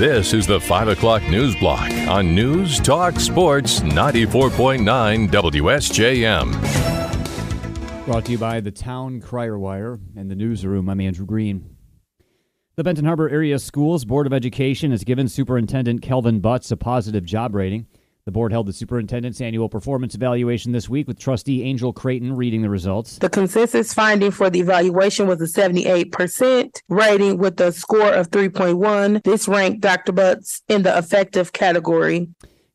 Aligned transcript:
This 0.00 0.32
is 0.32 0.46
the 0.46 0.58
5 0.58 0.88
o'clock 0.88 1.22
news 1.24 1.54
block 1.56 1.92
on 2.08 2.34
News 2.34 2.80
Talk 2.80 3.20
Sports 3.20 3.80
94.9 3.80 5.28
WSJM. 5.28 6.46
Brought 8.06 8.24
to 8.24 8.32
you 8.32 8.38
by 8.38 8.60
the 8.60 8.70
Town 8.70 9.20
Crier 9.20 9.58
Wire 9.58 10.00
and 10.16 10.30
the 10.30 10.34
Newsroom. 10.34 10.88
I'm 10.88 11.02
Andrew 11.02 11.26
Green. 11.26 11.76
The 12.76 12.84
Benton 12.84 13.04
Harbor 13.04 13.28
Area 13.28 13.58
Schools 13.58 14.06
Board 14.06 14.26
of 14.26 14.32
Education 14.32 14.90
has 14.90 15.04
given 15.04 15.28
Superintendent 15.28 16.00
Kelvin 16.00 16.40
Butts 16.40 16.70
a 16.70 16.78
positive 16.78 17.26
job 17.26 17.54
rating. 17.54 17.86
The 18.26 18.32
board 18.32 18.52
held 18.52 18.66
the 18.66 18.72
superintendent's 18.72 19.40
annual 19.40 19.68
performance 19.68 20.14
evaluation 20.14 20.72
this 20.72 20.88
week 20.90 21.08
with 21.08 21.18
trustee 21.18 21.62
Angel 21.62 21.92
Creighton 21.92 22.36
reading 22.36 22.60
the 22.60 22.68
results. 22.68 23.18
The 23.18 23.30
consensus 23.30 23.94
finding 23.94 24.30
for 24.30 24.50
the 24.50 24.60
evaluation 24.60 25.26
was 25.26 25.40
a 25.40 25.60
78% 25.60 26.82
rating 26.88 27.38
with 27.38 27.58
a 27.60 27.72
score 27.72 28.12
of 28.12 28.30
3.1. 28.30 29.22
This 29.24 29.48
ranked 29.48 29.80
Dr. 29.80 30.12
Butts 30.12 30.62
in 30.68 30.82
the 30.82 30.96
effective 30.96 31.52
category. 31.52 32.28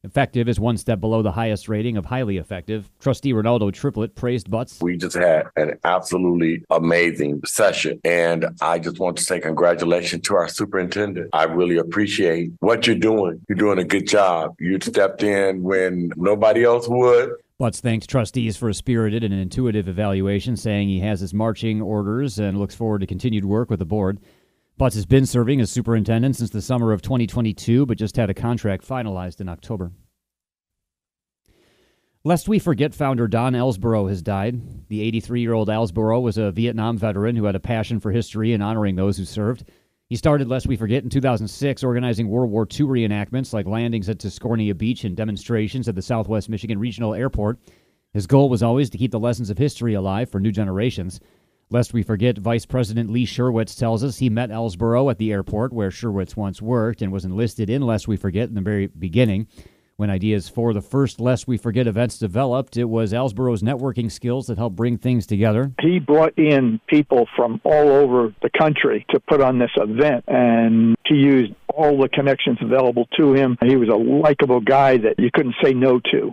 Effective 0.05 0.47
is 0.47 0.59
one 0.59 0.77
step 0.77 0.99
below 0.99 1.23
the 1.23 1.31
highest 1.31 1.67
rating 1.67 1.97
of 1.97 2.05
highly 2.05 2.37
effective. 2.37 2.91
Trustee 2.99 3.33
Ronaldo 3.33 3.73
Triplett 3.73 4.13
praised 4.13 4.51
Butts. 4.51 4.79
We 4.79 4.97
just 4.97 5.15
had 5.15 5.47
an 5.55 5.79
absolutely 5.83 6.63
amazing 6.69 7.41
session. 7.43 7.99
And 8.03 8.45
I 8.61 8.77
just 8.77 8.99
want 8.99 9.17
to 9.17 9.23
say 9.23 9.39
congratulations 9.39 10.21
to 10.27 10.35
our 10.35 10.47
superintendent. 10.47 11.31
I 11.33 11.45
really 11.45 11.77
appreciate 11.77 12.51
what 12.59 12.85
you're 12.85 12.95
doing. 12.95 13.41
You're 13.49 13.57
doing 13.57 13.79
a 13.79 13.83
good 13.83 14.07
job. 14.07 14.53
You 14.59 14.79
stepped 14.79 15.23
in 15.23 15.63
when 15.63 16.11
nobody 16.15 16.63
else 16.63 16.87
would. 16.87 17.31
Butts 17.57 17.79
thanked 17.79 18.09
trustees 18.09 18.57
for 18.57 18.69
a 18.69 18.73
spirited 18.73 19.23
and 19.23 19.33
intuitive 19.33 19.87
evaluation, 19.87 20.55
saying 20.55 20.89
he 20.89 20.99
has 20.99 21.21
his 21.21 21.33
marching 21.33 21.81
orders 21.81 22.37
and 22.37 22.59
looks 22.59 22.75
forward 22.75 22.99
to 22.99 23.07
continued 23.07 23.45
work 23.45 23.69
with 23.69 23.79
the 23.79 23.85
board. 23.85 24.19
Butts 24.77 24.95
has 24.95 25.05
been 25.05 25.25
serving 25.25 25.61
as 25.61 25.71
superintendent 25.71 26.35
since 26.35 26.49
the 26.49 26.61
summer 26.61 26.91
of 26.91 27.01
2022, 27.01 27.85
but 27.85 27.97
just 27.97 28.17
had 28.17 28.29
a 28.29 28.33
contract 28.33 28.85
finalized 28.85 29.39
in 29.39 29.47
October. 29.47 29.93
Lest 32.25 32.49
we 32.49 32.59
forget, 32.59 32.93
founder 32.93 33.29
Don 33.29 33.53
Ellsborough 33.53 34.09
has 34.09 34.21
died. 34.21 34.89
The 34.89 35.01
83 35.01 35.39
year 35.39 35.53
old 35.53 35.69
Ellsborough 35.69 36.19
was 36.19 36.37
a 36.37 36.51
Vietnam 36.51 36.97
veteran 36.97 37.37
who 37.37 37.45
had 37.45 37.55
a 37.55 37.59
passion 37.59 38.01
for 38.01 38.11
history 38.11 38.51
and 38.51 38.61
honoring 38.61 38.97
those 38.97 39.17
who 39.17 39.23
served. 39.23 39.69
He 40.09 40.17
started, 40.17 40.49
lest 40.49 40.67
we 40.67 40.75
forget, 40.75 41.03
in 41.03 41.09
2006, 41.09 41.81
organizing 41.81 42.27
World 42.27 42.51
War 42.51 42.63
II 42.63 42.87
reenactments 42.87 43.53
like 43.53 43.67
landings 43.67 44.09
at 44.09 44.17
Tiscornia 44.17 44.77
Beach 44.77 45.05
and 45.05 45.15
demonstrations 45.15 45.87
at 45.87 45.95
the 45.95 46.01
Southwest 46.01 46.49
Michigan 46.49 46.79
Regional 46.79 47.13
Airport. 47.13 47.59
His 48.13 48.27
goal 48.27 48.49
was 48.49 48.61
always 48.61 48.89
to 48.89 48.97
keep 48.97 49.11
the 49.11 49.19
lessons 49.19 49.49
of 49.49 49.57
history 49.57 49.93
alive 49.93 50.29
for 50.29 50.39
new 50.39 50.51
generations. 50.51 51.21
Lest 51.71 51.93
we 51.93 52.03
forget, 52.03 52.37
Vice 52.37 52.65
President 52.65 53.09
Lee 53.09 53.25
Sherwitz 53.25 53.75
tells 53.75 54.03
us 54.03 54.19
he 54.19 54.29
met 54.29 54.51
Ellsborough 54.51 55.09
at 55.09 55.17
the 55.17 55.31
airport 55.31 55.73
where 55.73 55.89
Sherwitz 55.89 56.37
once 56.37 56.61
worked 56.61 57.01
and 57.01 57.11
was 57.11 57.25
enlisted 57.25 57.71
in 57.71 57.81
Lest 57.81 58.07
We 58.07 58.17
Forget 58.17 58.49
in 58.49 58.55
the 58.55 58.61
very 58.61 58.85
beginning. 58.85 59.47
When 59.97 60.11
ideas 60.11 60.47
for 60.47 60.73
the 60.73 60.81
first 60.81 61.19
Lest 61.19 61.47
We 61.47 61.57
Forget 61.57 61.87
events 61.87 62.19
developed, 62.19 62.77
it 62.77 62.83
was 62.83 63.13
Ellsborough's 63.13 63.63
networking 63.63 64.11
skills 64.11 64.45
that 64.45 64.59
helped 64.59 64.75
bring 64.75 64.99
things 64.99 65.25
together. 65.25 65.71
He 65.81 65.97
brought 65.97 66.37
in 66.37 66.79
people 66.87 67.27
from 67.35 67.59
all 67.63 67.89
over 67.89 68.31
the 68.43 68.49
country 68.55 69.03
to 69.09 69.19
put 69.21 69.41
on 69.41 69.57
this 69.57 69.71
event, 69.75 70.23
and 70.27 70.95
he 71.07 71.15
used 71.15 71.53
all 71.73 71.99
the 71.99 72.09
connections 72.09 72.59
available 72.61 73.07
to 73.17 73.33
him. 73.33 73.57
He 73.65 73.75
was 73.75 73.89
a 73.89 73.95
likable 73.95 74.61
guy 74.61 74.97
that 74.97 75.15
you 75.17 75.31
couldn't 75.33 75.55
say 75.63 75.73
no 75.73 75.99
to. 76.11 76.31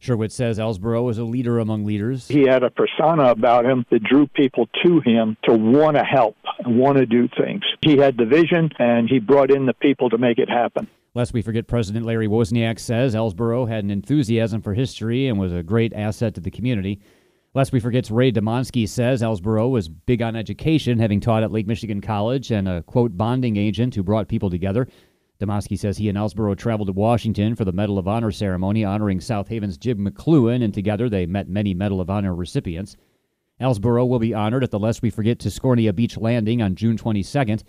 Sherwitz 0.00 0.32
says 0.32 0.58
Ellsborough 0.58 1.04
was 1.04 1.18
a 1.18 1.24
leader 1.24 1.58
among 1.58 1.84
leaders. 1.84 2.26
He 2.26 2.42
had 2.42 2.62
a 2.62 2.70
persona 2.70 3.24
about 3.24 3.66
him 3.66 3.84
that 3.90 4.02
drew 4.02 4.26
people 4.28 4.66
to 4.84 5.00
him 5.00 5.36
to 5.44 5.54
want 5.54 5.96
to 5.96 6.02
help 6.02 6.36
and 6.64 6.78
want 6.78 6.96
to 6.96 7.06
do 7.06 7.28
things. 7.28 7.62
He 7.84 7.98
had 7.98 8.16
the 8.16 8.24
vision, 8.24 8.70
and 8.78 9.08
he 9.08 9.18
brought 9.18 9.50
in 9.50 9.66
the 9.66 9.74
people 9.74 10.08
to 10.10 10.18
make 10.18 10.38
it 10.38 10.48
happen. 10.48 10.88
Lest 11.12 11.34
we 11.34 11.42
forget, 11.42 11.66
President 11.66 12.06
Larry 12.06 12.28
Wozniak 12.28 12.78
says 12.78 13.14
Ellsborough 13.14 13.68
had 13.68 13.84
an 13.84 13.90
enthusiasm 13.90 14.62
for 14.62 14.74
history 14.74 15.26
and 15.26 15.38
was 15.38 15.52
a 15.52 15.62
great 15.62 15.92
asset 15.92 16.34
to 16.34 16.40
the 16.40 16.50
community. 16.50 17.00
Lest 17.52 17.72
we 17.72 17.80
forget, 17.80 18.08
Ray 18.10 18.30
Demonsky 18.30 18.88
says 18.88 19.22
Ellsborough 19.22 19.68
was 19.68 19.88
big 19.88 20.22
on 20.22 20.36
education, 20.36 21.00
having 21.00 21.18
taught 21.18 21.42
at 21.42 21.50
Lake 21.50 21.66
Michigan 21.66 22.00
College 22.00 22.52
and 22.52 22.68
a, 22.68 22.82
quote, 22.84 23.18
bonding 23.18 23.56
agent 23.56 23.96
who 23.96 24.04
brought 24.04 24.28
people 24.28 24.50
together. 24.50 24.86
Demosky 25.40 25.78
says 25.78 25.96
he 25.96 26.10
and 26.10 26.18
Ellsborough 26.18 26.54
traveled 26.54 26.88
to 26.88 26.92
Washington 26.92 27.54
for 27.54 27.64
the 27.64 27.72
Medal 27.72 27.98
of 27.98 28.06
Honor 28.06 28.30
ceremony 28.30 28.84
honoring 28.84 29.20
South 29.20 29.48
Haven's 29.48 29.78
Jim 29.78 30.06
McCloughan, 30.06 30.62
and 30.62 30.74
together 30.74 31.08
they 31.08 31.24
met 31.24 31.48
many 31.48 31.72
Medal 31.72 32.00
of 32.00 32.10
Honor 32.10 32.34
recipients. 32.34 32.96
Ellsborough 33.58 34.06
will 34.06 34.18
be 34.18 34.34
honored 34.34 34.62
at 34.62 34.70
the 34.70 34.78
Lest 34.78 35.00
We 35.00 35.08
Forget 35.08 35.38
Tiscornia 35.38 35.94
Beach 35.94 36.18
Landing 36.18 36.60
on 36.60 36.74
June 36.74 36.98
22nd. 36.98 37.62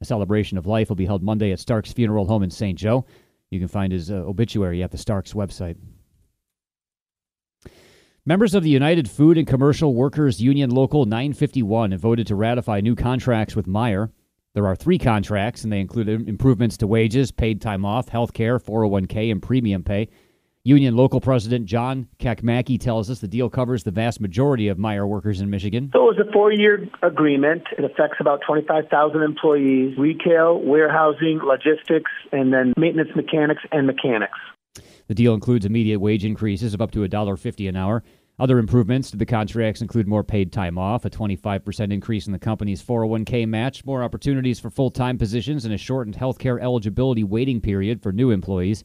A 0.00 0.04
celebration 0.04 0.56
of 0.56 0.66
life 0.66 0.88
will 0.88 0.96
be 0.96 1.06
held 1.06 1.22
Monday 1.22 1.52
at 1.52 1.60
Stark's 1.60 1.92
Funeral 1.92 2.26
Home 2.26 2.42
in 2.42 2.50
St. 2.50 2.78
Joe. 2.78 3.04
You 3.50 3.58
can 3.58 3.68
find 3.68 3.92
his 3.92 4.10
uh, 4.10 4.14
obituary 4.14 4.82
at 4.82 4.90
the 4.90 4.98
Starks 4.98 5.34
website. 5.34 5.76
Members 8.24 8.54
of 8.54 8.62
the 8.62 8.70
United 8.70 9.08
Food 9.08 9.38
and 9.38 9.46
Commercial 9.46 9.94
Workers 9.94 10.40
Union 10.40 10.70
Local 10.70 11.06
951 11.06 11.92
have 11.92 12.00
voted 12.00 12.26
to 12.26 12.34
ratify 12.34 12.80
new 12.80 12.94
contracts 12.94 13.56
with 13.56 13.66
Meijer. 13.66 14.10
There 14.58 14.66
are 14.66 14.74
three 14.74 14.98
contracts, 14.98 15.62
and 15.62 15.72
they 15.72 15.78
include 15.78 16.08
improvements 16.08 16.78
to 16.78 16.88
wages, 16.88 17.30
paid 17.30 17.60
time 17.60 17.84
off, 17.84 18.08
health 18.08 18.32
care, 18.32 18.58
401k, 18.58 19.30
and 19.30 19.40
premium 19.40 19.84
pay. 19.84 20.08
Union 20.64 20.96
local 20.96 21.20
president 21.20 21.66
John 21.66 22.08
Cakmakci 22.18 22.80
tells 22.80 23.08
us 23.08 23.20
the 23.20 23.28
deal 23.28 23.48
covers 23.48 23.84
the 23.84 23.92
vast 23.92 24.20
majority 24.20 24.66
of 24.66 24.76
Meijer 24.76 25.06
workers 25.06 25.40
in 25.40 25.48
Michigan. 25.48 25.90
So 25.92 26.10
it 26.10 26.16
was 26.16 26.26
a 26.28 26.32
four 26.32 26.50
year 26.50 26.88
agreement. 27.02 27.68
It 27.78 27.84
affects 27.84 28.16
about 28.18 28.40
25,000 28.44 29.22
employees, 29.22 29.96
retail, 29.96 30.58
warehousing, 30.58 31.38
logistics, 31.44 32.10
and 32.32 32.52
then 32.52 32.72
maintenance 32.76 33.10
mechanics 33.14 33.62
and 33.70 33.86
mechanics. 33.86 34.38
The 35.06 35.14
deal 35.14 35.34
includes 35.34 35.66
immediate 35.66 36.00
wage 36.00 36.24
increases 36.24 36.74
of 36.74 36.82
up 36.82 36.90
to 36.90 37.06
$1.50 37.08 37.68
an 37.68 37.76
hour. 37.76 38.02
Other 38.40 38.58
improvements 38.58 39.10
to 39.10 39.16
the 39.16 39.26
contracts 39.26 39.82
include 39.82 40.06
more 40.06 40.22
paid 40.22 40.52
time 40.52 40.78
off, 40.78 41.04
a 41.04 41.10
25% 41.10 41.92
increase 41.92 42.26
in 42.26 42.32
the 42.32 42.38
company's 42.38 42.80
401k 42.80 43.48
match, 43.48 43.84
more 43.84 44.04
opportunities 44.04 44.60
for 44.60 44.70
full 44.70 44.90
time 44.90 45.18
positions, 45.18 45.64
and 45.64 45.74
a 45.74 45.78
shortened 45.78 46.16
healthcare 46.16 46.60
eligibility 46.62 47.24
waiting 47.24 47.60
period 47.60 48.00
for 48.00 48.12
new 48.12 48.30
employees. 48.30 48.84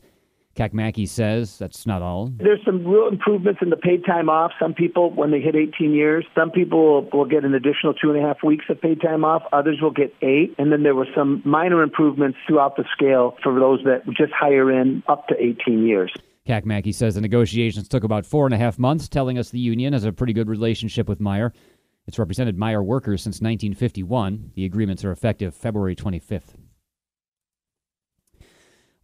Cakmakci 0.55 1.07
says 1.07 1.57
that's 1.57 1.87
not 1.87 2.01
all. 2.01 2.31
There's 2.37 2.63
some 2.63 2.85
real 2.85 3.07
improvements 3.07 3.59
in 3.61 3.69
the 3.69 3.75
paid 3.75 4.05
time 4.05 4.29
off. 4.29 4.51
Some 4.59 4.73
people, 4.73 5.11
when 5.11 5.31
they 5.31 5.39
hit 5.39 5.55
18 5.55 5.93
years, 5.93 6.25
some 6.35 6.51
people 6.51 6.79
will, 6.79 7.09
will 7.11 7.25
get 7.25 7.43
an 7.43 7.53
additional 7.55 7.93
two 7.93 8.11
and 8.11 8.23
a 8.23 8.27
half 8.27 8.43
weeks 8.43 8.65
of 8.69 8.79
paid 8.79 9.01
time 9.01 9.25
off. 9.25 9.43
Others 9.51 9.81
will 9.81 9.91
get 9.91 10.13
eight. 10.21 10.53
And 10.59 10.71
then 10.71 10.83
there 10.83 10.93
were 10.93 11.07
some 11.15 11.41
minor 11.43 11.81
improvements 11.81 12.37
throughout 12.47 12.75
the 12.75 12.85
scale 12.91 13.35
for 13.41 13.59
those 13.59 13.83
that 13.85 14.05
just 14.15 14.31
hire 14.31 14.71
in 14.71 15.01
up 15.07 15.27
to 15.27 15.35
18 15.39 15.87
years. 15.87 16.11
Cakmakci 16.47 16.93
says 16.93 17.15
the 17.15 17.21
negotiations 17.21 17.87
took 17.87 18.03
about 18.03 18.25
four 18.25 18.45
and 18.45 18.53
a 18.53 18.57
half 18.57 18.77
months, 18.77 19.07
telling 19.07 19.37
us 19.37 19.49
the 19.49 19.59
union 19.59 19.93
has 19.93 20.03
a 20.03 20.11
pretty 20.11 20.33
good 20.33 20.49
relationship 20.49 21.07
with 21.07 21.19
Meijer. 21.21 21.51
It's 22.05 22.19
represented 22.19 22.57
Meijer 22.57 22.83
workers 22.83 23.21
since 23.21 23.35
1951. 23.35 24.51
The 24.55 24.65
agreements 24.65 25.05
are 25.05 25.11
effective 25.11 25.55
February 25.55 25.95
25th. 25.95 26.55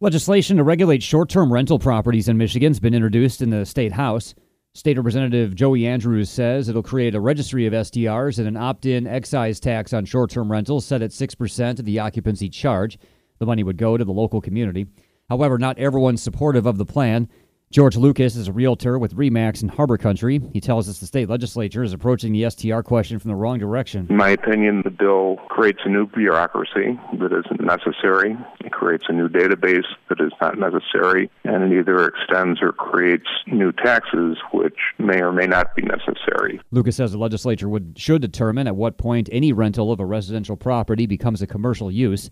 Legislation 0.00 0.58
to 0.58 0.64
regulate 0.64 1.02
short 1.02 1.30
term 1.30 1.52
rental 1.52 1.78
properties 1.78 2.28
in 2.28 2.36
Michigan 2.36 2.70
has 2.70 2.80
been 2.80 2.94
introduced 2.94 3.40
in 3.40 3.50
the 3.50 3.64
State 3.64 3.92
House. 3.92 4.34
State 4.72 4.96
Representative 4.98 5.54
Joey 5.54 5.86
Andrews 5.86 6.30
says 6.30 6.68
it'll 6.68 6.82
create 6.82 7.14
a 7.14 7.20
registry 7.20 7.66
of 7.66 7.72
STRs 7.72 8.38
and 8.38 8.46
an 8.46 8.56
opt 8.56 8.86
in 8.86 9.06
excise 9.06 9.58
tax 9.58 9.92
on 9.92 10.04
short 10.04 10.30
term 10.30 10.50
rentals 10.50 10.86
set 10.86 11.02
at 11.02 11.10
6% 11.10 11.78
of 11.78 11.84
the 11.84 11.98
occupancy 11.98 12.48
charge. 12.48 12.98
The 13.38 13.46
money 13.46 13.62
would 13.62 13.78
go 13.78 13.96
to 13.96 14.04
the 14.04 14.12
local 14.12 14.40
community. 14.40 14.86
However, 15.30 15.58
not 15.58 15.78
everyone's 15.78 16.20
supportive 16.20 16.66
of 16.66 16.76
the 16.76 16.84
plan. 16.84 17.28
George 17.70 17.96
Lucas 17.96 18.34
is 18.34 18.48
a 18.48 18.52
realtor 18.52 18.98
with 18.98 19.14
Remax 19.14 19.62
in 19.62 19.68
Harbor 19.68 19.96
Country. 19.96 20.40
He 20.52 20.60
tells 20.60 20.88
us 20.88 20.98
the 20.98 21.06
state 21.06 21.28
legislature 21.28 21.84
is 21.84 21.92
approaching 21.92 22.32
the 22.32 22.50
STR 22.50 22.80
question 22.80 23.20
from 23.20 23.28
the 23.28 23.36
wrong 23.36 23.60
direction. 23.60 24.08
In 24.10 24.16
my 24.16 24.30
opinion, 24.30 24.82
the 24.82 24.90
bill 24.90 25.36
creates 25.48 25.78
a 25.84 25.88
new 25.88 26.08
bureaucracy 26.08 26.98
that 27.20 27.32
isn't 27.32 27.60
necessary. 27.60 28.36
It 28.64 28.72
creates 28.72 29.04
a 29.08 29.12
new 29.12 29.28
database 29.28 29.86
that 30.08 30.20
is 30.20 30.32
not 30.40 30.58
necessary, 30.58 31.30
and 31.44 31.72
it 31.72 31.78
either 31.78 32.08
extends 32.08 32.60
or 32.60 32.72
creates 32.72 33.28
new 33.46 33.70
taxes, 33.70 34.36
which 34.52 34.78
may 34.98 35.22
or 35.22 35.30
may 35.30 35.46
not 35.46 35.76
be 35.76 35.82
necessary. 35.82 36.60
Lucas 36.72 36.96
says 36.96 37.12
the 37.12 37.18
legislature 37.18 37.68
would 37.68 37.96
should 37.96 38.20
determine 38.20 38.66
at 38.66 38.74
what 38.74 38.98
point 38.98 39.28
any 39.30 39.52
rental 39.52 39.92
of 39.92 40.00
a 40.00 40.04
residential 40.04 40.56
property 40.56 41.06
becomes 41.06 41.40
a 41.40 41.46
commercial 41.46 41.88
use. 41.88 42.30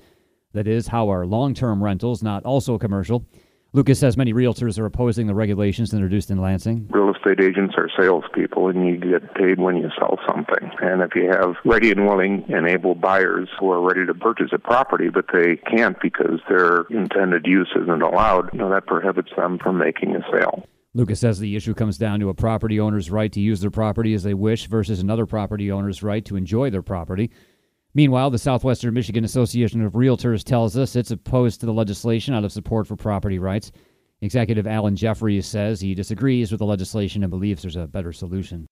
That 0.52 0.66
is, 0.66 0.88
how 0.88 1.10
are 1.10 1.26
long 1.26 1.54
term 1.54 1.82
rentals 1.82 2.22
not 2.22 2.44
also 2.44 2.78
commercial? 2.78 3.26
Lucas 3.74 3.98
says 3.98 4.16
many 4.16 4.32
realtors 4.32 4.78
are 4.78 4.86
opposing 4.86 5.26
the 5.26 5.34
regulations 5.34 5.92
introduced 5.92 6.30
in 6.30 6.40
Lansing. 6.40 6.88
Real 6.88 7.14
estate 7.14 7.38
agents 7.38 7.74
are 7.76 7.90
salespeople, 8.00 8.68
and 8.68 8.86
you 8.88 8.96
get 8.96 9.34
paid 9.34 9.60
when 9.60 9.76
you 9.76 9.90
sell 9.98 10.18
something. 10.26 10.70
And 10.80 11.02
if 11.02 11.14
you 11.14 11.28
have 11.30 11.56
ready 11.66 11.90
and 11.90 12.06
willing 12.06 12.46
and 12.48 12.66
able 12.66 12.94
buyers 12.94 13.50
who 13.60 13.70
are 13.70 13.82
ready 13.82 14.06
to 14.06 14.14
purchase 14.14 14.48
a 14.54 14.58
property, 14.58 15.10
but 15.10 15.26
they 15.34 15.56
can't 15.56 16.00
because 16.00 16.40
their 16.48 16.86
intended 16.88 17.44
use 17.46 17.68
isn't 17.76 18.02
allowed, 18.02 18.48
you 18.54 18.60
know, 18.60 18.70
that 18.70 18.86
prohibits 18.86 19.30
them 19.36 19.58
from 19.58 19.76
making 19.76 20.16
a 20.16 20.20
sale. 20.32 20.66
Lucas 20.94 21.20
says 21.20 21.38
the 21.38 21.54
issue 21.54 21.74
comes 21.74 21.98
down 21.98 22.20
to 22.20 22.30
a 22.30 22.34
property 22.34 22.80
owner's 22.80 23.10
right 23.10 23.30
to 23.32 23.40
use 23.40 23.60
their 23.60 23.70
property 23.70 24.14
as 24.14 24.22
they 24.22 24.32
wish 24.32 24.66
versus 24.66 25.00
another 25.00 25.26
property 25.26 25.70
owner's 25.70 26.02
right 26.02 26.24
to 26.24 26.36
enjoy 26.36 26.70
their 26.70 26.82
property. 26.82 27.30
Meanwhile, 27.98 28.30
the 28.30 28.38
Southwestern 28.38 28.94
Michigan 28.94 29.24
Association 29.24 29.84
of 29.84 29.94
Realtors 29.94 30.44
tells 30.44 30.76
us 30.76 30.94
it's 30.94 31.10
opposed 31.10 31.58
to 31.58 31.66
the 31.66 31.72
legislation 31.72 32.32
out 32.32 32.44
of 32.44 32.52
support 32.52 32.86
for 32.86 32.94
property 32.94 33.40
rights. 33.40 33.72
Executive 34.20 34.68
Alan 34.68 34.94
Jeffries 34.94 35.46
says 35.46 35.80
he 35.80 35.96
disagrees 35.96 36.52
with 36.52 36.60
the 36.60 36.64
legislation 36.64 37.24
and 37.24 37.30
believes 37.30 37.60
there's 37.60 37.74
a 37.74 37.88
better 37.88 38.12
solution. 38.12 38.68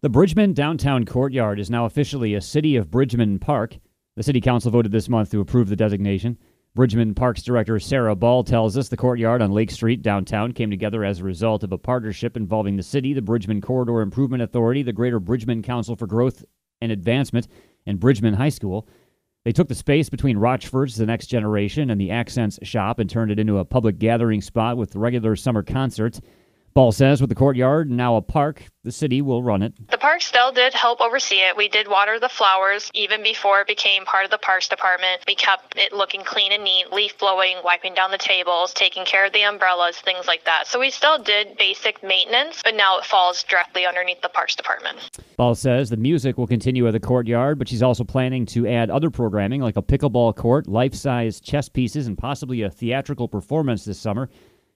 The 0.00 0.10
Bridgman 0.10 0.52
Downtown 0.52 1.06
Courtyard 1.06 1.58
is 1.58 1.70
now 1.70 1.86
officially 1.86 2.34
a 2.34 2.40
City 2.40 2.76
of 2.76 2.88
Bridgman 2.88 3.40
Park. 3.40 3.76
The 4.14 4.22
City 4.22 4.40
Council 4.40 4.70
voted 4.70 4.92
this 4.92 5.08
month 5.08 5.32
to 5.32 5.40
approve 5.40 5.68
the 5.68 5.74
designation. 5.74 6.38
Bridgman 6.76 7.16
Parks 7.16 7.42
Director 7.42 7.80
Sarah 7.80 8.14
Ball 8.14 8.44
tells 8.44 8.76
us 8.76 8.88
the 8.88 8.96
courtyard 8.96 9.42
on 9.42 9.50
Lake 9.50 9.72
Street 9.72 10.02
downtown 10.02 10.52
came 10.52 10.70
together 10.70 11.02
as 11.02 11.18
a 11.18 11.24
result 11.24 11.64
of 11.64 11.72
a 11.72 11.78
partnership 11.78 12.36
involving 12.36 12.76
the 12.76 12.82
city, 12.84 13.12
the 13.12 13.22
Bridgman 13.22 13.60
Corridor 13.60 14.02
Improvement 14.02 14.44
Authority, 14.44 14.84
the 14.84 14.92
Greater 14.92 15.18
Bridgman 15.18 15.64
Council 15.64 15.96
for 15.96 16.06
Growth 16.06 16.44
and 16.80 16.92
Advancement, 16.92 17.48
and 17.88 17.98
Bridgman 17.98 18.34
High 18.34 18.50
School. 18.50 18.86
They 19.44 19.52
took 19.52 19.68
the 19.68 19.74
space 19.74 20.10
between 20.10 20.36
Rochford's 20.36 20.96
The 20.96 21.06
Next 21.06 21.28
Generation 21.28 21.90
and 21.90 21.98
the 22.00 22.10
Accents 22.10 22.58
shop 22.62 22.98
and 22.98 23.08
turned 23.08 23.30
it 23.30 23.38
into 23.38 23.58
a 23.58 23.64
public 23.64 23.98
gathering 23.98 24.42
spot 24.42 24.76
with 24.76 24.94
regular 24.94 25.34
summer 25.34 25.62
concerts. 25.62 26.20
Ball 26.74 26.92
says 26.92 27.20
with 27.20 27.28
the 27.28 27.34
courtyard 27.34 27.90
now 27.90 28.16
a 28.16 28.22
park, 28.22 28.64
the 28.84 28.92
city 28.92 29.20
will 29.20 29.42
run 29.42 29.62
it. 29.62 29.74
The 29.90 29.98
park 29.98 30.22
still 30.22 30.52
did 30.52 30.72
help 30.72 31.00
oversee 31.00 31.36
it. 31.36 31.56
We 31.56 31.68
did 31.68 31.88
water 31.88 32.20
the 32.20 32.28
flowers 32.28 32.90
even 32.94 33.22
before 33.22 33.60
it 33.60 33.66
became 33.66 34.04
part 34.04 34.24
of 34.24 34.30
the 34.30 34.38
parks 34.38 34.68
department. 34.68 35.22
We 35.26 35.34
kept 35.34 35.76
it 35.76 35.92
looking 35.92 36.22
clean 36.22 36.52
and 36.52 36.62
neat, 36.62 36.92
leaf 36.92 37.18
blowing, 37.18 37.56
wiping 37.64 37.94
down 37.94 38.12
the 38.12 38.18
tables, 38.18 38.72
taking 38.72 39.04
care 39.04 39.26
of 39.26 39.32
the 39.32 39.42
umbrellas, 39.42 39.98
things 39.98 40.26
like 40.26 40.44
that. 40.44 40.66
So 40.68 40.78
we 40.78 40.90
still 40.90 41.18
did 41.18 41.56
basic 41.58 42.02
maintenance, 42.02 42.62
but 42.62 42.76
now 42.76 42.98
it 42.98 43.04
falls 43.04 43.42
directly 43.42 43.84
underneath 43.84 44.22
the 44.22 44.28
parks 44.28 44.54
department. 44.54 44.98
Ball 45.36 45.54
says 45.54 45.90
the 45.90 45.96
music 45.96 46.38
will 46.38 46.46
continue 46.46 46.86
at 46.86 46.92
the 46.92 47.00
courtyard, 47.00 47.58
but 47.58 47.68
she's 47.68 47.82
also 47.82 48.04
planning 48.04 48.46
to 48.46 48.68
add 48.68 48.88
other 48.88 49.10
programming 49.10 49.60
like 49.60 49.76
a 49.76 49.82
pickleball 49.82 50.36
court, 50.36 50.68
life 50.68 50.94
size 50.94 51.40
chess 51.40 51.68
pieces, 51.68 52.06
and 52.06 52.16
possibly 52.16 52.62
a 52.62 52.70
theatrical 52.70 53.26
performance 53.26 53.84
this 53.84 53.98
summer. 53.98 54.30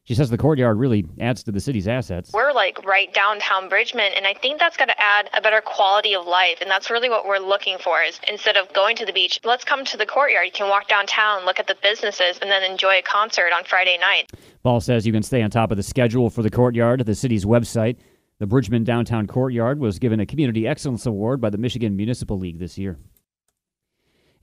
She 0.04 0.16
says 0.16 0.30
the 0.30 0.38
courtyard 0.38 0.78
really 0.78 1.06
adds 1.20 1.44
to 1.44 1.52
the 1.52 1.60
city's 1.60 1.86
assets. 1.86 2.32
We're 2.32 2.52
like 2.52 2.84
right 2.84 3.12
downtown 3.14 3.68
Bridgman, 3.68 4.12
and 4.16 4.26
I 4.26 4.34
think 4.34 4.58
that's 4.58 4.76
going 4.76 4.88
to 4.88 5.00
add 5.00 5.30
a 5.32 5.40
better 5.40 5.60
quality 5.60 6.16
of 6.16 6.26
life. 6.26 6.60
And 6.60 6.68
that's 6.68 6.90
really 6.90 7.08
what 7.08 7.24
we're 7.24 7.38
looking 7.38 7.78
for 7.78 8.02
is 8.02 8.18
instead 8.28 8.56
of 8.56 8.72
going 8.72 8.96
to 8.96 9.06
the 9.06 9.12
beach, 9.12 9.38
let's 9.44 9.62
come 9.64 9.84
to 9.84 9.96
the 9.96 10.04
courtyard. 10.04 10.46
You 10.46 10.52
can 10.52 10.68
walk 10.68 10.88
downtown, 10.88 11.44
look 11.44 11.60
at 11.60 11.68
the 11.68 11.76
businesses, 11.80 12.36
and 12.42 12.50
then 12.50 12.64
enjoy 12.68 12.98
a 12.98 13.02
concert 13.02 13.52
on 13.56 13.62
Friday 13.62 13.96
night. 13.98 14.32
Ball 14.64 14.80
says 14.80 15.06
you 15.06 15.12
can 15.12 15.22
stay 15.22 15.40
on 15.40 15.50
top 15.50 15.70
of 15.70 15.76
the 15.76 15.84
schedule 15.84 16.30
for 16.30 16.42
the 16.42 16.50
courtyard 16.50 17.00
at 17.00 17.06
the 17.06 17.14
city's 17.14 17.44
website. 17.44 17.98
The 18.40 18.46
Bridgman 18.46 18.82
Downtown 18.82 19.28
Courtyard 19.28 19.78
was 19.78 20.00
given 20.00 20.18
a 20.18 20.26
Community 20.26 20.66
Excellence 20.66 21.06
Award 21.06 21.40
by 21.40 21.50
the 21.50 21.58
Michigan 21.58 21.94
Municipal 21.94 22.36
League 22.40 22.58
this 22.58 22.76
year. 22.76 22.98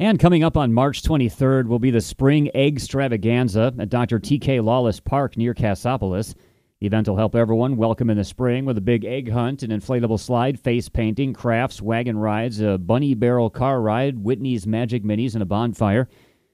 And 0.01 0.17
coming 0.17 0.45
up 0.45 0.55
on 0.55 0.71
March 0.71 1.03
23rd 1.03 1.67
will 1.67 1.77
be 1.77 1.91
the 1.91 1.99
Spring 1.99 2.49
Egg 2.55 2.77
Extravaganza 2.77 3.73
at 3.77 3.89
Dr. 3.89 4.17
T.K. 4.17 4.61
Lawless 4.61 5.01
Park 5.01 5.35
near 5.35 5.53
Cassopolis. 5.53 6.35
The 6.79 6.87
event 6.87 7.09
will 7.09 7.17
help 7.17 7.35
everyone 7.35 7.75
welcome 7.75 8.09
in 8.09 8.15
the 8.15 8.23
spring 8.23 8.63
with 8.63 8.77
a 8.77 8.81
big 8.81 9.03
egg 9.03 9.29
hunt, 9.29 9.61
an 9.61 9.71
inflatable 9.71 10.17
slide, 10.17 10.57
face 10.57 10.87
painting, 10.87 11.33
crafts, 11.33 11.81
wagon 11.81 12.17
rides, 12.17 12.61
a 12.61 12.77
bunny 12.77 13.13
barrel 13.13 13.49
car 13.49 13.81
ride, 13.81 14.23
Whitney's 14.23 14.65
Magic 14.65 15.03
Minis, 15.03 15.33
and 15.33 15.43
a 15.43 15.45
bonfire. 15.45 16.07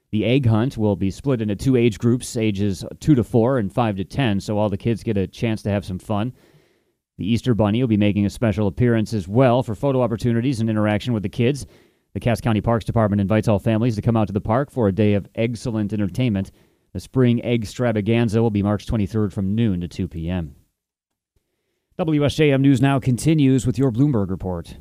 The 0.09 0.25
egg 0.25 0.47
hunt 0.47 0.75
will 0.75 0.95
be 0.95 1.11
split 1.11 1.39
into 1.39 1.55
two 1.55 1.75
age 1.75 1.99
groups, 1.99 2.35
ages 2.35 2.83
2 2.99 3.13
to 3.13 3.23
4 3.23 3.59
and 3.59 3.71
5 3.71 3.97
to 3.97 4.05
10, 4.05 4.39
so 4.39 4.57
all 4.57 4.69
the 4.69 4.75
kids 4.77 5.03
get 5.03 5.17
a 5.17 5.27
chance 5.27 5.61
to 5.61 5.69
have 5.69 5.85
some 5.85 5.99
fun. 5.99 6.33
The 7.19 7.31
Easter 7.31 7.53
Bunny 7.53 7.83
will 7.83 7.87
be 7.87 7.95
making 7.95 8.25
a 8.25 8.31
special 8.31 8.65
appearance 8.65 9.13
as 9.13 9.27
well 9.27 9.61
for 9.61 9.75
photo 9.75 10.01
opportunities 10.01 10.61
and 10.61 10.67
interaction 10.67 11.13
with 11.13 11.21
the 11.21 11.29
kids. 11.29 11.67
The 12.15 12.21
Cass 12.21 12.39
County 12.39 12.61
Parks 12.61 12.85
Department 12.85 13.19
invites 13.19 13.49
all 13.49 13.59
families 13.59 13.97
to 13.97 14.01
come 14.01 14.15
out 14.15 14.27
to 14.27 14.33
the 14.33 14.39
park 14.39 14.71
for 14.71 14.87
a 14.87 14.93
day 14.93 15.15
of 15.15 15.27
excellent 15.35 15.91
entertainment. 15.91 16.49
The 16.93 17.01
Spring 17.01 17.43
Egg 17.43 17.63
Extravaganza 17.63 18.41
will 18.41 18.51
be 18.51 18.63
March 18.63 18.85
23rd 18.85 19.33
from 19.33 19.53
noon 19.53 19.81
to 19.81 19.89
2 19.89 20.07
p.m. 20.07 20.55
WSJM 21.99 22.61
News 22.61 22.81
Now 22.81 23.01
continues 23.01 23.67
with 23.67 23.77
your 23.77 23.91
Bloomberg 23.91 24.29
report. 24.29 24.77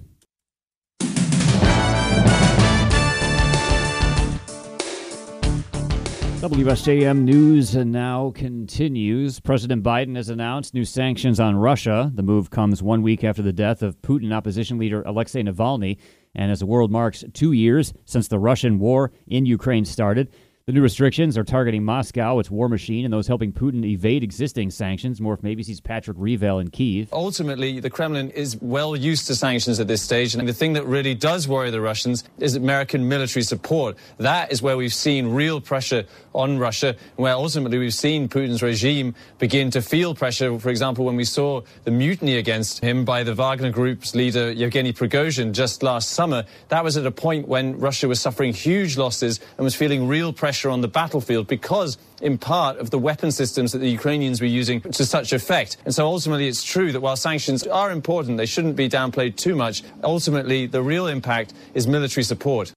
WSJM 6.41 7.23
News 7.23 7.75
now 7.75 8.31
continues. 8.33 9.41
President 9.41 9.83
Biden 9.83 10.15
has 10.15 10.29
announced 10.29 10.73
new 10.73 10.85
sanctions 10.85 11.41
on 11.41 11.57
Russia. 11.57 12.13
The 12.15 12.23
move 12.23 12.51
comes 12.51 12.81
one 12.81 13.03
week 13.03 13.25
after 13.25 13.43
the 13.43 13.53
death 13.53 13.83
of 13.83 14.01
Putin 14.03 14.33
opposition 14.33 14.79
leader 14.79 15.03
Alexei 15.03 15.43
Navalny. 15.43 15.99
And 16.35 16.51
as 16.51 16.61
the 16.61 16.67
world 16.67 16.91
marks 16.91 17.25
two 17.33 17.53
years 17.53 17.93
since 18.05 18.29
the 18.29 18.39
Russian 18.39 18.79
war 18.79 19.13
in 19.27 19.47
Ukraine 19.47 19.85
started, 19.85 20.29
the 20.67 20.73
new 20.73 20.81
restrictions 20.81 21.37
are 21.37 21.45
targeting 21.45 21.85
Moscow, 21.85 22.39
its 22.39 22.51
war 22.51 22.71
machine, 22.71 23.05
and 23.05 23.13
those 23.13 23.27
helping 23.27 23.53
Putin 23.53 23.85
evade 23.85 24.23
existing 24.23 24.71
sanctions. 24.71 25.21
More 25.21 25.37
from 25.37 25.51
ABC's 25.51 25.79
Patrick 25.79 26.17
Reevell 26.17 26.59
in 26.59 26.71
Kiev. 26.71 27.13
Ultimately, 27.13 27.81
the 27.81 27.91
Kremlin 27.91 28.31
is 28.31 28.57
well 28.63 28.97
used 28.97 29.27
to 29.27 29.35
sanctions 29.35 29.79
at 29.79 29.89
this 29.89 30.01
stage, 30.01 30.35
and 30.35 30.49
the 30.49 30.55
thing 30.55 30.73
that 30.73 30.87
really 30.87 31.15
does 31.15 31.47
worry 31.47 31.71
the 31.71 31.83
Russians 31.83 32.25
is 32.39 32.55
American 32.55 33.07
military 33.11 33.43
support. 33.43 33.99
That 34.17 34.51
is 34.51 34.63
where 34.63 34.79
we've 34.79 34.95
seen 34.95 35.29
real 35.29 35.61
pressure 35.61 36.05
on 36.33 36.59
Russia, 36.59 36.97
where 37.17 37.35
ultimately 37.35 37.77
we've 37.77 37.93
seen 37.93 38.27
Putin's 38.27 38.63
regime 38.63 39.15
begin 39.39 39.71
to 39.73 39.83
feel 39.83 40.15
pressure. 40.15 40.59
For 40.59 40.71
example, 40.71 41.05
when 41.05 41.17
we 41.17 41.25
saw 41.25 41.61
the 41.85 41.91
mutiny 41.91 42.39
against 42.39 42.83
him 42.83 43.05
by 43.05 43.23
the 43.23 43.35
Wagner 43.35 43.71
Group's 43.71 44.15
leader 44.15 44.51
Yevgeny 44.51 44.95
Prigozhin 44.95 45.53
just 45.53 45.83
last 45.83 46.13
summer, 46.13 46.47
that 46.69 46.83
was 46.83 46.97
at 46.97 47.05
a 47.05 47.11
point 47.11 47.49
when 47.49 47.79
Russia 47.79 48.09
was 48.09 48.19
suffering 48.19 48.55
huge 48.55 48.97
losses 48.97 49.41
and 49.59 49.65
was 49.65 49.75
feeling 49.75 50.09
real 50.09 50.33
pressure 50.33 50.54
pressure 50.55 50.71
on 50.71 50.83
the 50.83 50.89
battlefield 50.89 51.49
because, 51.49 51.99
in 52.23 52.39
part, 52.39 52.79
of 52.79 52.91
the 52.91 52.99
weapon 52.99 53.33
systems 53.33 53.73
that 53.73 53.79
the 53.79 53.91
Ukrainians 53.91 54.41
were 54.41 54.47
using 54.47 54.81
to 54.83 55.05
such 55.05 55.33
effect. 55.33 55.79
And 55.85 55.93
so 55.93 56.07
ultimately, 56.07 56.47
it's 56.47 56.63
true 56.63 56.93
that 56.93 57.01
while 57.01 57.17
sanctions 57.17 57.67
are 57.67 57.91
important, 57.91 58.37
they 58.37 58.47
shouldn't 58.47 58.77
be 58.77 58.89
downplayed 58.89 59.35
too 59.35 59.57
much. 59.57 59.83
Ultimately, 60.05 60.67
the 60.69 60.81
real 60.81 61.09
impact 61.09 61.55
is 61.75 61.89
military 61.89 62.23
support. 62.23 62.73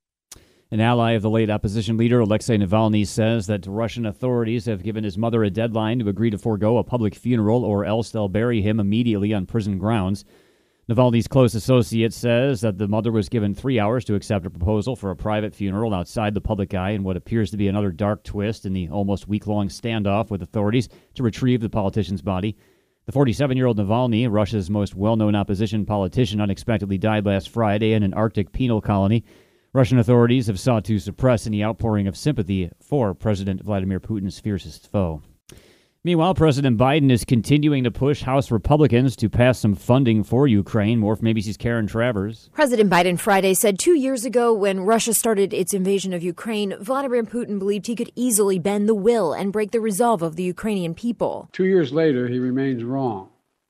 An 0.71 0.81
ally 0.81 1.11
of 1.11 1.21
the 1.21 1.29
late 1.29 1.51
opposition 1.51 1.97
leader 1.97 2.19
Alexei 2.19 2.57
Navalny 2.57 3.05
says 3.05 3.45
that 3.45 3.67
Russian 3.67 4.07
authorities 4.07 4.65
have 4.65 4.81
given 4.81 5.03
his 5.03 5.15
mother 5.15 5.43
a 5.43 5.51
deadline 5.51 5.99
to 5.99 6.09
agree 6.09 6.31
to 6.31 6.37
forego 6.39 6.79
a 6.79 6.83
public 6.83 7.13
funeral 7.13 7.63
or 7.63 7.85
else 7.85 8.09
they'll 8.09 8.27
bury 8.27 8.63
him 8.63 8.79
immediately 8.79 9.35
on 9.35 9.45
prison 9.45 9.77
grounds. 9.77 10.25
Navalny's 10.89 11.27
close 11.27 11.53
associate 11.53 12.13
says 12.13 12.61
that 12.61 12.77
the 12.77 12.87
mother 12.87 13.11
was 13.11 13.27
given 13.27 13.53
three 13.53 13.77
hours 13.77 14.05
to 14.05 14.15
accept 14.15 14.45
a 14.45 14.49
proposal 14.49 14.95
for 14.95 15.11
a 15.11 15.17
private 15.17 15.53
funeral 15.53 15.93
outside 15.93 16.33
the 16.33 16.39
public 16.39 16.73
eye 16.73 16.91
in 16.91 17.03
what 17.03 17.17
appears 17.17 17.51
to 17.51 17.57
be 17.57 17.67
another 17.67 17.91
dark 17.91 18.23
twist 18.23 18.65
in 18.65 18.71
the 18.71 18.87
almost 18.87 19.27
week 19.27 19.47
long 19.47 19.67
standoff 19.67 20.29
with 20.29 20.41
authorities 20.41 20.87
to 21.13 21.23
retrieve 21.23 21.59
the 21.59 21.67
politician's 21.67 22.21
body. 22.21 22.55
The 23.05 23.11
47 23.11 23.57
year 23.57 23.65
old 23.65 23.77
Navalny, 23.77 24.31
Russia's 24.31 24.69
most 24.69 24.95
well 24.95 25.17
known 25.17 25.35
opposition 25.35 25.85
politician, 25.85 26.39
unexpectedly 26.39 26.97
died 26.97 27.25
last 27.25 27.49
Friday 27.49 27.91
in 27.91 28.01
an 28.01 28.13
Arctic 28.13 28.53
penal 28.53 28.79
colony. 28.79 29.25
Russian 29.73 29.99
authorities 29.99 30.47
have 30.47 30.59
sought 30.59 30.85
to 30.85 30.99
suppress 30.99 31.45
any 31.45 31.61
outpouring 31.61 32.07
of 32.07 32.15
sympathy 32.15 32.71
for 32.81 33.13
President 33.13 33.61
Vladimir 33.61 33.99
Putin's 33.99 34.39
fiercest 34.39 34.89
foe. 34.89 35.21
Meanwhile, 36.07 36.35
President 36.35 36.77
Biden 36.77 37.11
is 37.11 37.25
continuing 37.25 37.83
to 37.83 37.91
push 37.91 38.21
House 38.21 38.49
Republicans 38.49 39.13
to 39.17 39.27
pass 39.27 39.59
some 39.59 39.75
funding 39.75 40.23
for 40.23 40.47
Ukraine. 40.47 40.99
More 40.99 41.17
from 41.17 41.27
ABC's 41.27 41.57
Karen 41.57 41.85
Travers. 41.85 42.49
President 42.53 42.89
Biden 42.89 43.19
Friday 43.19 43.53
said 43.53 43.77
two 43.77 43.93
years 43.93 44.23
ago, 44.23 44.53
when 44.53 44.79
Russia 44.79 45.13
started 45.13 45.53
its 45.53 45.73
invasion 45.73 46.13
of 46.13 46.23
Ukraine, 46.23 46.77
Vladimir 46.79 47.23
Putin 47.23 47.59
believed 47.59 47.87
he 47.87 47.95
could 47.97 48.09
easily 48.15 48.57
bend 48.57 48.87
the 48.87 48.95
will 48.95 49.33
and 49.33 49.51
break 49.51 49.71
the 49.71 49.81
resolve 49.81 50.21
of 50.21 50.37
the 50.37 50.43
Ukrainian 50.43 50.93
people. 50.93 51.49
Two 51.51 51.65
years 51.65 51.91
later, 51.91 52.29
he 52.29 52.39
remains 52.39 52.85
wrong. 52.85 53.27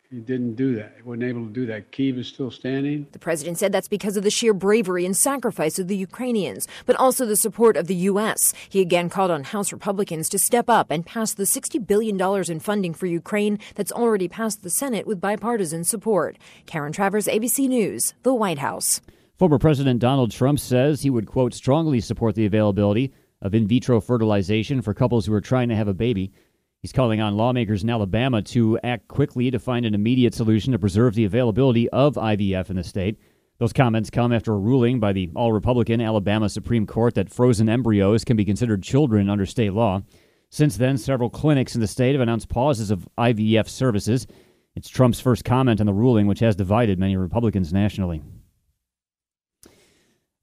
He 0.09 0.19
didn't 0.19 0.55
do 0.55 0.73
that. 0.75 0.93
He 0.95 1.01
wasn't 1.01 1.23
able 1.23 1.45
to 1.45 1.51
do 1.51 1.65
that. 1.65 1.91
Kiev 1.91 2.17
is 2.17 2.29
still 2.29 2.49
standing. 2.49 3.07
The 3.11 3.19
president 3.19 3.57
said 3.57 3.73
that's 3.73 3.89
because 3.89 4.15
of 4.15 4.23
the 4.23 4.31
sheer 4.31 4.53
bravery 4.53 5.05
and 5.05 5.15
sacrifice 5.15 5.79
of 5.79 5.89
the 5.89 5.97
Ukrainians, 5.97 6.65
but 6.85 6.95
also 6.95 7.25
the 7.25 7.35
support 7.35 7.75
of 7.75 7.87
the 7.87 7.95
U.S. 7.95 8.53
He 8.69 8.79
again 8.79 9.09
called 9.09 9.31
on 9.31 9.43
House 9.43 9.73
Republicans 9.73 10.29
to 10.29 10.39
step 10.39 10.69
up 10.69 10.91
and 10.91 11.05
pass 11.05 11.33
the 11.33 11.43
$60 11.43 11.85
billion 11.85 12.17
in 12.49 12.59
funding 12.61 12.93
for 12.93 13.05
Ukraine 13.05 13.59
that's 13.75 13.91
already 13.91 14.29
passed 14.29 14.63
the 14.63 14.69
Senate 14.69 15.07
with 15.07 15.19
bipartisan 15.19 15.83
support. 15.83 16.37
Karen 16.65 16.93
Travers, 16.93 17.27
ABC 17.27 17.67
News, 17.67 18.13
the 18.23 18.33
White 18.33 18.59
House. 18.59 19.01
Former 19.37 19.59
President 19.59 19.99
Donald 19.99 20.31
Trump 20.31 20.59
says 20.59 21.01
he 21.01 21.09
would, 21.09 21.27
quote, 21.27 21.53
strongly 21.53 21.99
support 21.99 22.35
the 22.35 22.45
availability 22.45 23.13
of 23.41 23.53
in 23.53 23.67
vitro 23.67 23.99
fertilization 23.99 24.81
for 24.81 24.93
couples 24.93 25.25
who 25.25 25.33
are 25.33 25.41
trying 25.41 25.67
to 25.67 25.75
have 25.75 25.89
a 25.89 25.93
baby. 25.93 26.31
He's 26.81 26.93
calling 26.93 27.19
on 27.19 27.35
lawmakers 27.35 27.83
in 27.83 27.89
Alabama 27.89 28.41
to 28.43 28.77
act 28.83 29.07
quickly 29.07 29.49
to 29.49 29.59
find 29.59 29.85
an 29.85 29.95
immediate 29.95 30.35
solution 30.35 30.71
to 30.73 30.79
preserve 30.79 31.15
the 31.15 31.25
availability 31.25 31.89
of 31.89 32.15
IVF 32.15 32.69
in 32.69 32.75
the 32.75 32.83
state. 32.83 33.17
Those 33.57 33.73
comments 33.73 34.11
come 34.11 34.31
after 34.31 34.53
a 34.53 34.57
ruling 34.57 34.99
by 34.99 35.13
the 35.13 35.31
all 35.35 35.51
Republican 35.51 35.99
Alabama 35.99 36.47
Supreme 36.47 36.85
Court 36.85 37.15
that 37.15 37.31
frozen 37.31 37.67
embryos 37.67 38.23
can 38.23 38.37
be 38.37 38.45
considered 38.45 38.83
children 38.83 39.29
under 39.29 39.47
state 39.47 39.73
law. 39.73 40.03
Since 40.51 40.77
then, 40.77 40.97
several 40.97 41.31
clinics 41.31 41.73
in 41.73 41.81
the 41.81 41.87
state 41.87 42.13
have 42.13 42.21
announced 42.21 42.49
pauses 42.49 42.91
of 42.91 43.07
IVF 43.17 43.67
services. 43.67 44.27
It's 44.75 44.87
Trump's 44.87 45.19
first 45.19 45.43
comment 45.43 45.79
on 45.79 45.87
the 45.87 45.93
ruling, 45.93 46.27
which 46.27 46.39
has 46.39 46.55
divided 46.55 46.99
many 46.99 47.17
Republicans 47.17 47.73
nationally. 47.73 48.21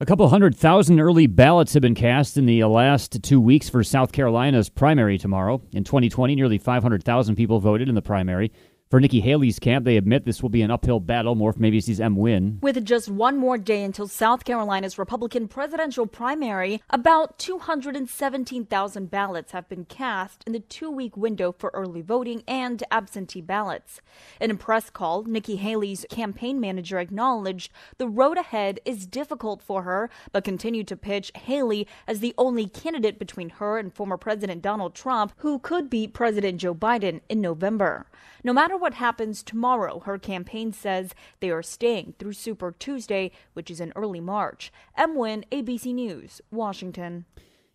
A 0.00 0.06
couple 0.06 0.28
hundred 0.28 0.56
thousand 0.56 0.98
early 0.98 1.28
ballots 1.28 1.72
have 1.74 1.80
been 1.82 1.94
cast 1.94 2.36
in 2.36 2.46
the 2.46 2.64
last 2.64 3.22
two 3.22 3.40
weeks 3.40 3.68
for 3.68 3.84
South 3.84 4.10
Carolina's 4.10 4.68
primary 4.68 5.18
tomorrow. 5.18 5.62
In 5.72 5.84
2020, 5.84 6.34
nearly 6.34 6.58
500,000 6.58 7.36
people 7.36 7.60
voted 7.60 7.88
in 7.88 7.94
the 7.94 8.02
primary. 8.02 8.50
For 8.90 9.00
Nikki 9.00 9.20
Haley's 9.20 9.58
camp, 9.58 9.86
they 9.86 9.96
admit 9.96 10.26
this 10.26 10.42
will 10.42 10.50
be 10.50 10.60
an 10.60 10.70
uphill 10.70 11.00
battle. 11.00 11.34
More 11.34 11.54
from 11.54 11.62
ABC's 11.62 12.00
Em 12.00 12.16
Nguyen. 12.16 12.60
With 12.60 12.84
just 12.84 13.08
one 13.08 13.38
more 13.38 13.56
day 13.56 13.82
until 13.82 14.06
South 14.06 14.44
Carolina's 14.44 14.98
Republican 14.98 15.48
presidential 15.48 16.06
primary, 16.06 16.82
about 16.90 17.38
217,000 17.38 19.10
ballots 19.10 19.52
have 19.52 19.68
been 19.70 19.86
cast 19.86 20.44
in 20.46 20.52
the 20.52 20.60
two 20.60 20.90
week 20.90 21.16
window 21.16 21.54
for 21.58 21.70
early 21.72 22.02
voting 22.02 22.44
and 22.46 22.84
absentee 22.90 23.40
ballots. 23.40 24.02
In 24.38 24.50
a 24.50 24.54
press 24.54 24.90
call, 24.90 25.24
Nikki 25.24 25.56
Haley's 25.56 26.04
campaign 26.10 26.60
manager 26.60 26.98
acknowledged 26.98 27.72
the 27.96 28.06
road 28.06 28.36
ahead 28.36 28.80
is 28.84 29.06
difficult 29.06 29.62
for 29.62 29.82
her, 29.82 30.10
but 30.30 30.44
continued 30.44 30.86
to 30.88 30.96
pitch 30.96 31.32
Haley 31.34 31.88
as 32.06 32.20
the 32.20 32.34
only 32.36 32.66
candidate 32.66 33.18
between 33.18 33.48
her 33.48 33.78
and 33.78 33.94
former 33.94 34.18
President 34.18 34.60
Donald 34.60 34.94
Trump, 34.94 35.32
who 35.38 35.58
could 35.58 35.88
beat 35.88 36.12
President 36.12 36.60
Joe 36.60 36.74
Biden 36.74 37.22
in 37.30 37.40
November. 37.40 38.06
No 38.46 38.52
matter 38.52 38.73
what 38.76 38.94
happens 38.94 39.42
tomorrow, 39.42 40.00
her 40.00 40.18
campaign 40.18 40.72
says 40.72 41.14
they 41.40 41.50
are 41.50 41.62
staying 41.62 42.14
through 42.18 42.32
Super 42.32 42.72
Tuesday, 42.72 43.30
which 43.52 43.70
is 43.70 43.80
in 43.80 43.92
early 43.96 44.20
March. 44.20 44.72
Em 44.96 45.16
Nguyen, 45.16 45.44
ABC 45.50 45.94
News, 45.94 46.40
Washington. 46.50 47.24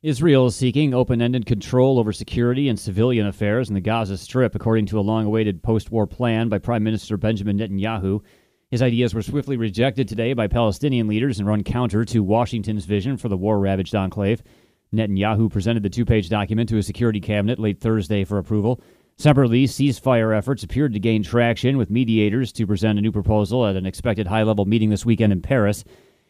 Israel 0.02 0.46
is 0.46 0.56
seeking 0.56 0.94
open 0.94 1.22
ended 1.22 1.46
control 1.46 2.00
over 2.00 2.14
security 2.14 2.70
and 2.70 2.80
civilian 2.80 3.28
affairs 3.28 3.68
in 3.68 3.76
the 3.76 3.82
Gaza 3.82 4.18
Strip, 4.18 4.56
according 4.56 4.86
to 4.86 5.00
a 5.00 5.02
long 5.02 5.26
awaited 5.26 5.62
post 5.62 5.92
war 5.92 6.08
plan 6.08 6.48
by 6.48 6.58
Prime 6.58 6.84
Minister 6.84 7.18
Benjamin 7.18 7.58
Netanyahu. 7.58 8.22
His 8.72 8.82
ideas 8.82 9.14
were 9.14 9.22
swiftly 9.22 9.58
rejected 9.58 10.08
today 10.08 10.32
by 10.32 10.48
Palestinian 10.48 11.08
leaders 11.08 11.40
and 11.40 11.48
run 11.48 11.64
counter 11.66 12.06
to 12.06 12.24
Washington's 12.24 12.86
vision 12.86 13.18
for 13.18 13.28
the 13.28 13.36
war 13.36 13.60
ravaged 13.60 13.94
enclave. 13.94 14.42
Netanyahu 14.94 15.52
presented 15.52 15.84
the 15.84 15.90
two 15.90 16.06
page 16.06 16.30
document 16.30 16.70
to 16.70 16.78
a 16.78 16.84
security 16.84 17.20
cabinet 17.20 17.60
late 17.60 17.82
Thursday 17.82 18.24
for 18.24 18.38
approval. 18.38 18.80
Separately, 19.20 19.66
ceasefire 19.66 20.34
efforts 20.34 20.64
appeared 20.64 20.94
to 20.94 21.00
gain 21.00 21.24
traction 21.24 21.78
with 21.78 21.90
mediators 21.90 22.54
to 22.54 22.66
present 22.66 22.98
a 22.98 23.02
new 23.02 23.12
proposal 23.12 23.68
at 23.68 23.76
an 23.76 23.86
expected 23.86 24.28
high 24.28 24.44
level 24.44 24.64
meeting 24.64 24.90
this 24.90 25.06
weekend 25.06 25.34
in 25.34 25.42
Paris. 25.42 25.84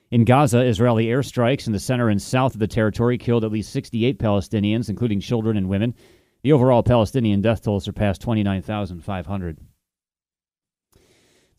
In 0.10 0.25
Gaza, 0.25 0.62
Israeli 0.62 1.05
airstrikes 1.05 1.67
in 1.67 1.74
the 1.74 1.79
center 1.79 2.10
and 2.10 2.19
south 2.19 2.55
of 2.55 2.60
the 2.60 2.65
territory 2.65 3.19
killed 3.19 3.43
at 3.43 3.51
least 3.51 3.72
68 3.74 4.17
Palestinians, 4.17 4.89
including 4.89 5.19
children 5.19 5.55
and 5.55 5.69
women. 5.69 5.93
The 6.41 6.51
overall 6.51 6.81
Palestinian 6.81 7.41
death 7.41 7.62
toll 7.62 7.79
surpassed 7.79 8.22
29,500. 8.22 9.60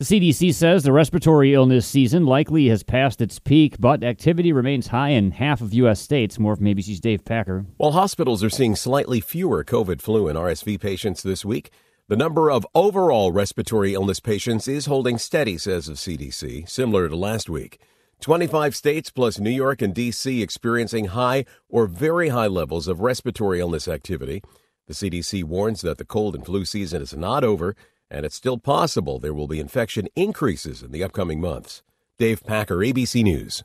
The 0.00 0.18
CDC 0.18 0.54
says 0.54 0.82
the 0.82 0.94
respiratory 0.94 1.52
illness 1.52 1.86
season 1.86 2.24
likely 2.24 2.68
has 2.68 2.82
passed 2.82 3.20
its 3.20 3.38
peak, 3.38 3.76
but 3.78 4.02
activity 4.02 4.50
remains 4.50 4.86
high 4.86 5.10
in 5.10 5.32
half 5.32 5.60
of 5.60 5.74
U.S. 5.74 6.00
states. 6.00 6.38
More 6.38 6.56
from 6.56 6.64
ABC's 6.64 7.00
Dave 7.00 7.22
Packer. 7.22 7.66
While 7.76 7.92
hospitals 7.92 8.42
are 8.42 8.48
seeing 8.48 8.76
slightly 8.76 9.20
fewer 9.20 9.62
COVID 9.62 10.00
flu 10.00 10.26
and 10.26 10.38
RSV 10.38 10.80
patients 10.80 11.22
this 11.22 11.44
week, 11.44 11.70
the 12.08 12.16
number 12.16 12.50
of 12.50 12.66
overall 12.74 13.30
respiratory 13.30 13.92
illness 13.92 14.20
patients 14.20 14.66
is 14.66 14.86
holding 14.86 15.18
steady, 15.18 15.58
says 15.58 15.84
the 15.84 15.92
CDC, 15.92 16.66
similar 16.66 17.06
to 17.06 17.14
last 17.14 17.50
week. 17.50 17.78
25 18.22 18.74
states 18.74 19.10
plus 19.10 19.38
New 19.38 19.50
York 19.50 19.82
and 19.82 19.92
D.C. 19.92 20.40
experiencing 20.40 21.08
high 21.08 21.44
or 21.68 21.86
very 21.86 22.30
high 22.30 22.46
levels 22.46 22.88
of 22.88 23.00
respiratory 23.00 23.60
illness 23.60 23.86
activity. 23.86 24.40
The 24.86 24.94
CDC 24.94 25.44
warns 25.44 25.82
that 25.82 25.98
the 25.98 26.06
cold 26.06 26.34
and 26.34 26.44
flu 26.44 26.64
season 26.64 27.02
is 27.02 27.14
not 27.14 27.44
over 27.44 27.76
and 28.10 28.26
it's 28.26 28.34
still 28.34 28.58
possible 28.58 29.18
there 29.18 29.34
will 29.34 29.48
be 29.48 29.60
infection 29.60 30.08
increases 30.16 30.82
in 30.82 30.90
the 30.90 31.04
upcoming 31.04 31.40
months. 31.40 31.82
Dave 32.18 32.44
Packer, 32.44 32.78
ABC 32.78 33.22
News. 33.22 33.62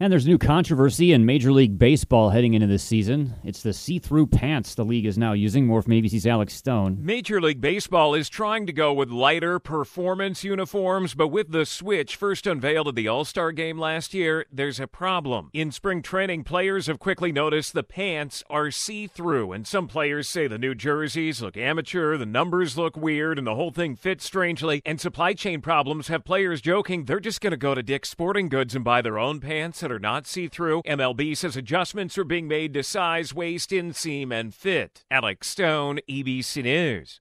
And 0.00 0.12
there's 0.12 0.28
new 0.28 0.38
controversy 0.38 1.12
in 1.12 1.26
Major 1.26 1.50
League 1.50 1.76
Baseball 1.76 2.30
heading 2.30 2.54
into 2.54 2.68
this 2.68 2.84
season. 2.84 3.34
It's 3.42 3.64
the 3.64 3.72
see 3.72 3.98
through 3.98 4.28
pants 4.28 4.76
the 4.76 4.84
league 4.84 5.06
is 5.06 5.18
now 5.18 5.32
using. 5.32 5.66
More 5.66 5.82
from 5.82 5.90
ABC's 5.90 6.24
Alex 6.24 6.54
Stone. 6.54 6.98
Major 7.00 7.40
League 7.40 7.60
Baseball 7.60 8.14
is 8.14 8.28
trying 8.28 8.64
to 8.66 8.72
go 8.72 8.92
with 8.92 9.10
lighter 9.10 9.58
performance 9.58 10.44
uniforms, 10.44 11.14
but 11.14 11.28
with 11.28 11.50
the 11.50 11.66
switch 11.66 12.14
first 12.14 12.46
unveiled 12.46 12.86
at 12.86 12.94
the 12.94 13.08
All 13.08 13.24
Star 13.24 13.50
game 13.50 13.76
last 13.76 14.14
year, 14.14 14.46
there's 14.52 14.78
a 14.78 14.86
problem. 14.86 15.50
In 15.52 15.72
spring 15.72 16.00
training, 16.00 16.44
players 16.44 16.86
have 16.86 17.00
quickly 17.00 17.32
noticed 17.32 17.72
the 17.72 17.82
pants 17.82 18.44
are 18.48 18.70
see 18.70 19.08
through, 19.08 19.50
and 19.50 19.66
some 19.66 19.88
players 19.88 20.28
say 20.28 20.46
the 20.46 20.58
new 20.58 20.76
jerseys 20.76 21.42
look 21.42 21.56
amateur, 21.56 22.16
the 22.16 22.24
numbers 22.24 22.78
look 22.78 22.96
weird, 22.96 23.36
and 23.36 23.48
the 23.48 23.56
whole 23.56 23.72
thing 23.72 23.96
fits 23.96 24.24
strangely. 24.24 24.80
And 24.86 25.00
supply 25.00 25.32
chain 25.32 25.60
problems 25.60 26.06
have 26.06 26.24
players 26.24 26.60
joking 26.60 27.06
they're 27.06 27.18
just 27.18 27.40
going 27.40 27.50
to 27.50 27.56
go 27.56 27.74
to 27.74 27.82
Dick's 27.82 28.10
Sporting 28.10 28.48
Goods 28.48 28.76
and 28.76 28.84
buy 28.84 29.02
their 29.02 29.18
own 29.18 29.40
pants 29.40 29.82
that 29.88 29.94
are 29.94 29.98
not 29.98 30.26
see 30.26 30.48
through. 30.48 30.82
MLB 30.82 31.36
says 31.36 31.56
adjustments 31.56 32.18
are 32.18 32.24
being 32.24 32.46
made 32.46 32.74
to 32.74 32.82
size, 32.82 33.34
waist, 33.34 33.70
inseam, 33.70 34.32
and 34.32 34.54
fit. 34.54 35.04
Alex 35.10 35.48
Stone, 35.48 36.00
ABC 36.08 36.62
News. 36.62 37.20